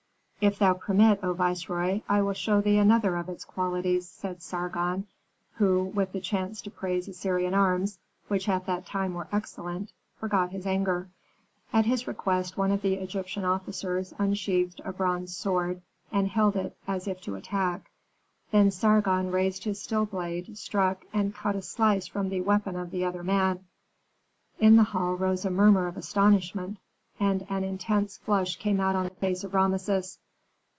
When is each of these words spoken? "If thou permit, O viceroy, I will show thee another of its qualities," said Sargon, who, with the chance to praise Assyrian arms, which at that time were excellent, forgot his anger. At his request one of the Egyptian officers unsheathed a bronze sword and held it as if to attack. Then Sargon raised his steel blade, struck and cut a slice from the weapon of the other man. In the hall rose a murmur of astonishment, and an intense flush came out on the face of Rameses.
"If 0.43 0.57
thou 0.57 0.73
permit, 0.73 1.19
O 1.21 1.33
viceroy, 1.35 2.01
I 2.09 2.23
will 2.23 2.33
show 2.33 2.61
thee 2.61 2.79
another 2.79 3.15
of 3.15 3.29
its 3.29 3.45
qualities," 3.45 4.09
said 4.09 4.41
Sargon, 4.41 5.05
who, 5.57 5.83
with 5.83 6.13
the 6.13 6.19
chance 6.19 6.63
to 6.63 6.71
praise 6.71 7.07
Assyrian 7.07 7.53
arms, 7.53 7.99
which 8.27 8.49
at 8.49 8.65
that 8.65 8.87
time 8.87 9.13
were 9.13 9.27
excellent, 9.31 9.93
forgot 10.19 10.49
his 10.49 10.65
anger. 10.65 11.09
At 11.71 11.85
his 11.85 12.07
request 12.07 12.57
one 12.57 12.71
of 12.71 12.81
the 12.81 12.95
Egyptian 12.95 13.45
officers 13.45 14.15
unsheathed 14.17 14.81
a 14.83 14.91
bronze 14.91 15.37
sword 15.37 15.83
and 16.11 16.27
held 16.27 16.55
it 16.55 16.75
as 16.87 17.07
if 17.07 17.21
to 17.21 17.35
attack. 17.35 17.91
Then 18.49 18.71
Sargon 18.71 19.29
raised 19.29 19.65
his 19.65 19.79
steel 19.79 20.07
blade, 20.07 20.57
struck 20.57 21.05
and 21.13 21.35
cut 21.35 21.55
a 21.55 21.61
slice 21.61 22.07
from 22.07 22.29
the 22.29 22.41
weapon 22.41 22.75
of 22.75 22.89
the 22.89 23.05
other 23.05 23.21
man. 23.23 23.65
In 24.59 24.75
the 24.75 24.85
hall 24.85 25.13
rose 25.13 25.45
a 25.45 25.51
murmur 25.51 25.85
of 25.85 25.97
astonishment, 25.97 26.79
and 27.19 27.45
an 27.47 27.63
intense 27.63 28.17
flush 28.17 28.55
came 28.55 28.79
out 28.79 28.95
on 28.95 29.03
the 29.03 29.11
face 29.11 29.43
of 29.43 29.53
Rameses. 29.53 30.17